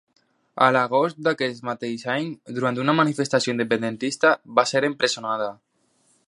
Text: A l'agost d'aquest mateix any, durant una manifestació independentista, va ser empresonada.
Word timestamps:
A 0.67 0.67
l'agost 0.75 1.19
d'aquest 1.27 1.61
mateix 1.69 2.05
any, 2.13 2.31
durant 2.57 2.81
una 2.85 2.97
manifestació 3.01 3.55
independentista, 3.57 4.33
va 4.61 4.67
ser 4.73 4.83
empresonada. 4.91 5.53